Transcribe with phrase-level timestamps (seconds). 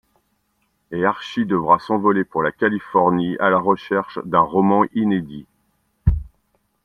[0.89, 5.45] Et Archie devra s'envoler pour la Californie à la recherche d'un roman inédit.